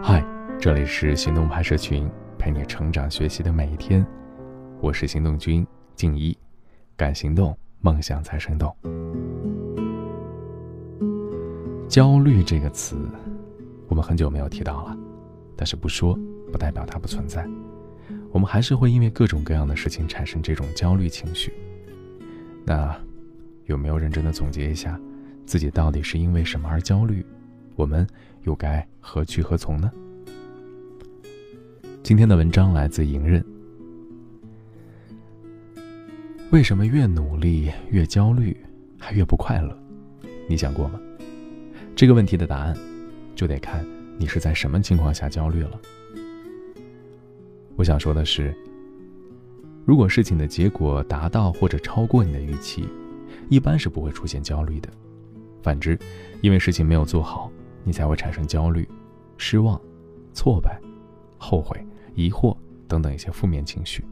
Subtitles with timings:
[0.00, 0.24] 嗨，
[0.58, 2.08] 这里是行动拍摄群，
[2.38, 4.04] 陪你成长学习的每一天。
[4.80, 6.36] 我是行动君静一，
[6.96, 8.74] 敢行动，梦想才生动。
[11.88, 12.96] 焦虑这个词，
[13.86, 14.96] 我们很久没有提到了，
[15.56, 16.18] 但是不说
[16.50, 17.46] 不代表它不存在。
[18.30, 21.52] 我们还是会因为各种各样的事情产生这种焦虑情绪。
[22.64, 22.96] 那
[23.66, 24.98] 有没有认真的总结一下，
[25.44, 27.24] 自己到底是因为什么而焦虑？
[27.74, 28.06] 我们
[28.44, 29.90] 又该何去何从呢？
[32.02, 33.44] 今天的文章来自迎刃。
[36.50, 38.56] 为什么越努力越焦虑，
[38.98, 39.76] 还越不快乐？
[40.48, 41.00] 你想过吗？
[41.94, 42.76] 这个问题的答案，
[43.34, 43.86] 就得看
[44.18, 45.80] 你是在什么情况下焦虑了。
[47.76, 48.54] 我想说的是，
[49.86, 52.86] 如果事情的结果达到或者超过你的预期，
[53.48, 54.88] 一般是不会出现焦虑的。
[55.62, 55.98] 反之，
[56.40, 57.50] 因为事情没有做好。
[57.84, 58.88] 你才会产生焦虑、
[59.36, 59.80] 失望、
[60.32, 60.80] 挫败、
[61.38, 64.04] 后悔、疑惑等等一些负面情绪。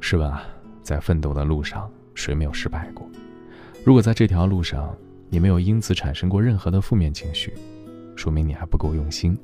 [0.00, 0.42] 试问啊，
[0.82, 3.08] 在奋斗的路上，谁没有失败过？
[3.84, 4.96] 如果在这条路上
[5.28, 7.54] 你没有因此产生过任何的负面情绪，
[8.16, 9.38] 说明你还不够用心。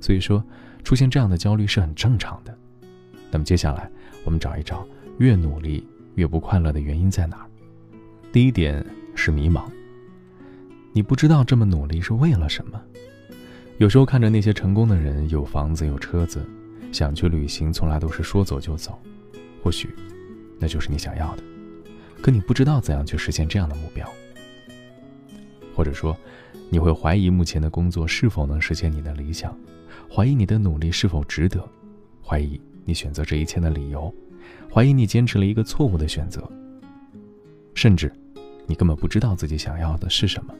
[0.00, 0.44] 所以说，
[0.82, 2.56] 出现这样的焦虑是很正常的。
[3.30, 3.90] 那么接下来，
[4.24, 4.86] 我们找一找
[5.18, 7.46] 越努力越不快乐的原因在哪儿。
[8.32, 9.64] 第一点是迷茫。
[10.96, 12.80] 你不知道这么努力是为了什么？
[13.78, 16.46] 有时候看着那些成功的人有房子有车子，
[16.92, 18.96] 想去旅行从来都是说走就走，
[19.60, 19.92] 或许
[20.56, 21.42] 那就是你想要的，
[22.22, 24.08] 可你不知道怎样去实现这样的目标。
[25.74, 26.16] 或者说，
[26.70, 29.52] 你会怀疑目前的工作是否能实现你的理想，
[30.08, 31.68] 怀疑你的努力是否值得，
[32.22, 34.14] 怀疑你选择这一切的理由，
[34.72, 36.48] 怀疑你坚持了一个错误的选择，
[37.74, 38.12] 甚至
[38.68, 40.54] 你根本不知道自己想要的是什么。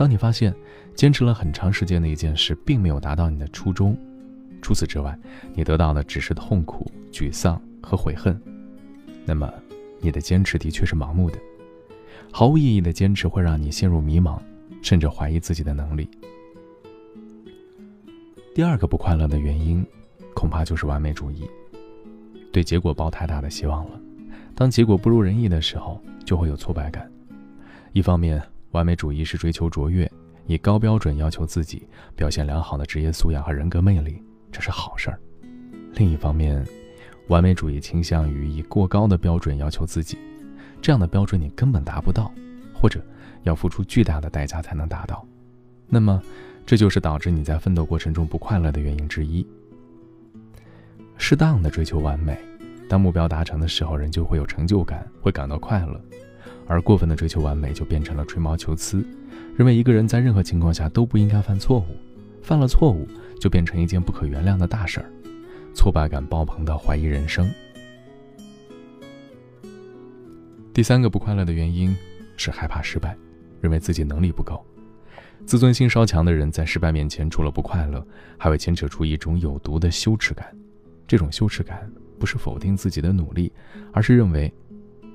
[0.00, 0.56] 当你发现
[0.94, 3.94] 坚持了很长时间的一件事并没有达到你的初衷，
[4.62, 5.14] 除此之外，
[5.52, 8.40] 你得到的只是痛苦、沮丧和悔恨，
[9.26, 9.52] 那么
[10.00, 11.38] 你的坚持的确是盲目的。
[12.32, 14.38] 毫无意义的坚持会让你陷入迷茫，
[14.80, 16.08] 甚至怀疑自己的能力。
[18.54, 19.84] 第二个不快乐的原因，
[20.32, 21.46] 恐怕就是完美主义，
[22.50, 24.00] 对结果抱太大的希望了。
[24.54, 27.06] 当结果不如人意的时候，就会有挫败感。
[27.92, 28.42] 一方面，
[28.72, 30.10] 完美主义是追求卓越，
[30.46, 34.22] 以高标准要求自己，表现良好的职业素养和人格魅力，
[34.52, 35.18] 这是好事儿。
[35.94, 36.64] 另一方面，
[37.28, 40.18] 完美主义倾向于以过高的标准要求自己，
[40.80, 42.32] 这样的标准你根本达不到，
[42.72, 43.04] 或者
[43.42, 45.26] 要付出巨大的代价才能达到。
[45.88, 46.22] 那么，
[46.64, 49.44] 这就是导致你在奋斗过程中不快乐的原因之一。
[51.16, 52.38] 适当的追求完美，
[52.88, 56.00] 当目标达成的时候，人就会有成就感，会感到快乐。
[56.70, 59.04] 而过分的追求完美，就变成了吹毛求疵，
[59.56, 61.96] 认为一个人在任何情况下都不应该犯错误，
[62.42, 63.08] 犯了错误
[63.40, 65.10] 就变成一件不可原谅的大事儿，
[65.74, 67.52] 挫败感爆棚到怀疑人生。
[70.72, 71.94] 第三个不快乐的原因
[72.36, 73.16] 是害怕失败，
[73.60, 74.64] 认为自己能力不够，
[75.44, 78.06] 自尊心稍强的人在失败面前，除了不快乐，
[78.38, 80.46] 还会牵扯出一种有毒的羞耻感。
[81.08, 83.52] 这种羞耻感不是否定自己的努力，
[83.90, 84.54] 而是认为，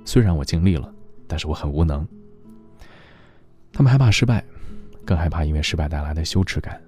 [0.04, 0.94] 虽然我尽力了。
[1.28, 2.08] 但是我很无能。
[3.72, 4.44] 他们害怕失败，
[5.04, 6.82] 更害怕因为失败带来的羞耻感，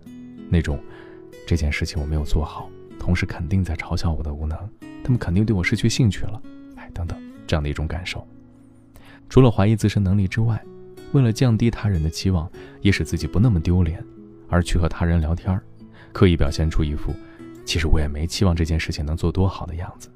[0.50, 0.80] 那种
[1.46, 4.58] 这件事情我没有做好，同事肯定在嘲笑我的无能，
[5.04, 6.42] 他们肯定对我失去兴趣了，
[6.76, 8.26] 哎，等等这样的一种感受。
[9.30, 10.64] 除了怀疑自身能力之外，
[11.12, 12.50] 为了降低他人的期望，
[12.82, 14.04] 也使自己不那么丢脸，
[14.48, 15.60] 而去和他人聊天，
[16.14, 17.14] 刻意表现出一副
[17.66, 20.10] 其实我也没期望这件事情能做多好的样子，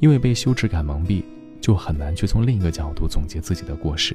[0.00, 1.22] 因为被羞耻感蒙蔽。
[1.62, 4.14] 就很难去从另一个角度总结自己的过失。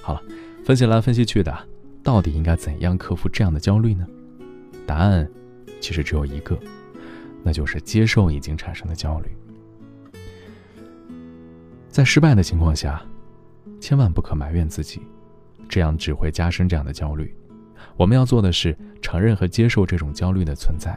[0.00, 0.22] 好了，
[0.64, 1.54] 分析来分析去的，
[2.02, 4.06] 到底应该怎样克服这样的焦虑呢？
[4.86, 5.28] 答案
[5.80, 6.58] 其实只有一个，
[7.42, 9.28] 那就是接受已经产生的焦虑。
[11.88, 13.04] 在失败的情况下，
[13.80, 15.02] 千万不可埋怨自己，
[15.68, 17.34] 这样只会加深这样的焦虑。
[17.96, 20.96] 我们要做的是承认和接受这种焦虑的存在。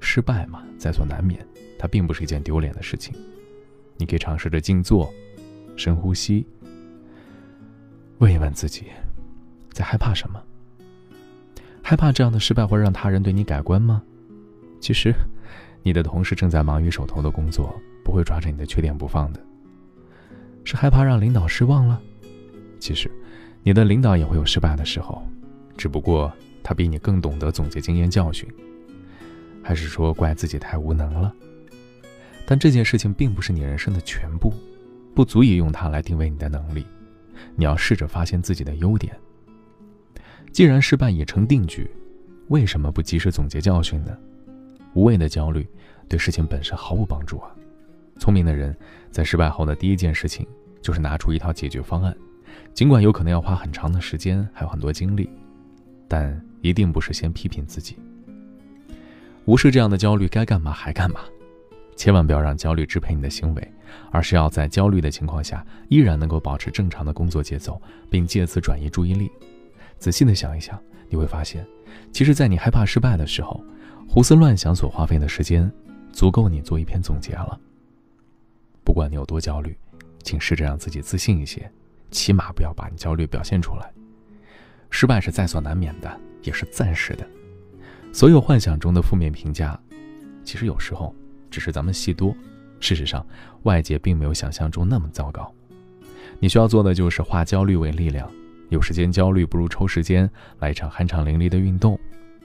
[0.00, 1.46] 失败嘛，在所难免，
[1.78, 3.14] 它并不是一件丢脸的事情。
[3.96, 5.12] 你可以尝试着静坐，
[5.76, 6.46] 深呼吸，
[8.18, 8.86] 问一问自己，
[9.72, 10.42] 在害怕什么？
[11.82, 14.02] 害怕这样的失败会让他人对你改观吗？
[14.80, 15.14] 其实，
[15.82, 19.40] 你的同事正在忙于手头的工作，不会抓着你的缺点不放的。
[20.64, 22.00] 是害怕让领导失望了？
[22.80, 23.10] 其实，
[23.62, 25.22] 你的领导也会有失败的时候，
[25.76, 26.32] 只不过
[26.62, 28.48] 他比你更懂得总结经验教训。
[29.62, 31.32] 还是说怪自己太无能了？
[32.46, 34.54] 但这件事情并不是你人生的全部，
[35.14, 36.86] 不足以用它来定位你的能力。
[37.56, 39.14] 你要试着发现自己的优点。
[40.52, 41.90] 既然失败已成定局，
[42.48, 44.16] 为什么不及时总结教训呢？
[44.94, 45.66] 无谓的焦虑
[46.08, 47.50] 对事情本身毫无帮助啊！
[48.18, 48.74] 聪明的人
[49.10, 50.46] 在失败后的第一件事情
[50.80, 52.16] 就是拿出一套解决方案，
[52.72, 55.28] 尽管有可能要花很长的时间，还有很多精力，
[56.08, 57.96] 但一定不是先批评自己。
[59.44, 61.20] 无视这样的焦虑，该干嘛还干嘛，
[61.96, 63.72] 千万不要让焦虑支配你的行为，
[64.10, 69.30] 而是要在焦虑的情况下依然能够保持正常的工作节奏，并借此转移注意力。
[69.98, 70.78] 仔细的想一想，
[71.08, 71.66] 你会发现。
[72.12, 73.64] 其实，在你害怕失败的时候，
[74.06, 75.70] 胡思乱想所花费的时间，
[76.12, 77.58] 足够你做一篇总结了。
[78.84, 79.76] 不管你有多焦虑，
[80.22, 81.70] 请试着让自己自信一些，
[82.10, 83.90] 起码不要把你焦虑表现出来。
[84.90, 87.26] 失败是在所难免的，也是暂时的。
[88.12, 89.78] 所有幻想中的负面评价，
[90.44, 91.14] 其实有时候
[91.56, 92.36] 只是咱们戏多。
[92.80, 93.26] 事实上，
[93.62, 95.50] 外界并没有想象中那么糟糕。
[96.38, 98.30] 你需要做的就是化焦虑为力量。
[98.68, 101.98] 有时间焦虑，不如抽时间来一场酣畅淋漓的运动，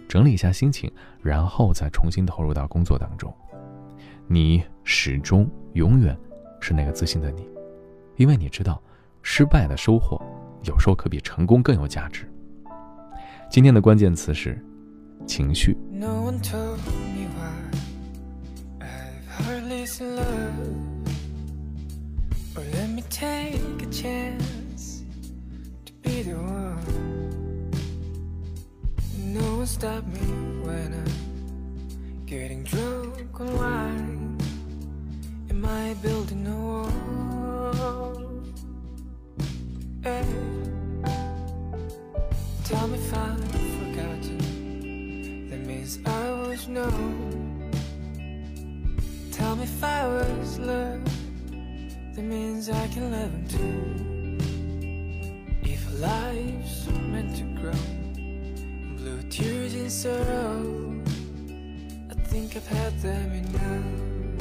[0.07, 0.89] 整理一下心情，
[1.21, 3.35] 然后再重新投入到工作当中。
[4.27, 6.17] 你始终永远
[6.61, 7.45] 是那个自信的你，
[8.15, 8.81] 因为你知道，
[9.21, 10.17] 失败的收获
[10.63, 12.25] 有时候可比成功更有价值。
[13.49, 14.57] 今天的关键词是
[15.27, 15.75] 情绪。
[26.23, 27.71] The one.
[29.17, 30.19] No one stop me
[30.65, 34.37] when I'm getting drunk on wine.
[35.49, 38.17] Am I building a wall?
[40.03, 40.25] Hey.
[42.63, 45.47] Tell me if I've forgotten.
[45.49, 47.40] That means I was known.
[49.51, 51.11] Tell me was loved.
[52.15, 54.37] That means I can love him too
[55.69, 57.83] If life's meant to grow
[58.95, 61.01] Blue tears in sorrow
[62.09, 64.39] I think I've had them enough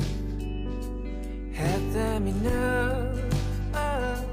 [1.57, 3.19] Had them enough
[3.75, 4.25] oh.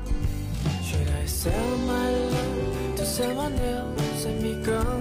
[0.83, 4.96] Should I sell my love to someone else And be gone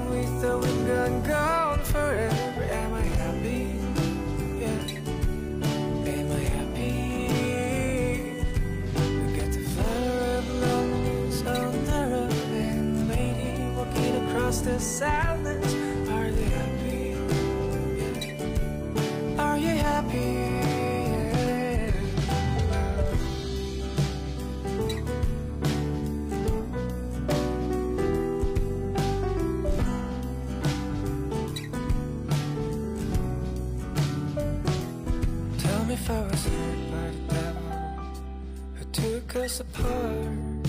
[39.46, 40.66] apart.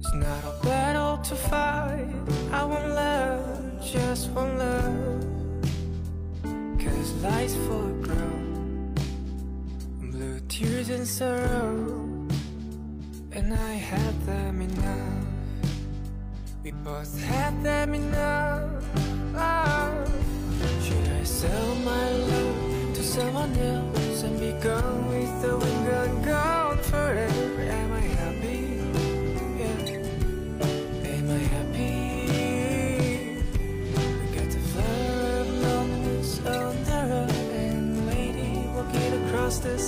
[0.00, 2.08] It's not a battle to fight.
[2.50, 5.24] I want love, just want love.
[6.82, 9.00] Cause life's full of growth,
[10.10, 11.86] blue tears and sorrow.
[13.30, 15.26] And I had them enough.
[16.64, 18.84] We both had them enough.
[19.36, 20.04] Oh.
[20.82, 26.22] Should I sell my love to someone else and be gone with the wind gone,
[26.24, 27.57] gone forever?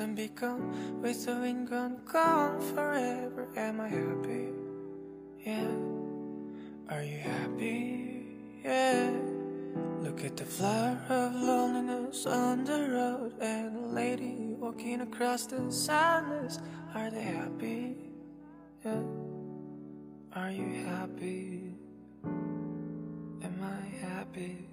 [0.00, 3.48] and be gone with the wind gone, gone forever.
[3.56, 4.48] Am I happy?
[5.44, 5.74] Yeah.
[6.90, 8.26] Are you happy?
[8.64, 9.10] Yeah.
[10.00, 15.70] Look at the flower of loneliness on the road and a lady walking across the
[15.70, 16.58] silence.
[16.94, 17.96] Are they happy?
[18.84, 19.02] Yeah.
[20.34, 21.74] Are you happy?
[22.24, 24.68] Am I happy?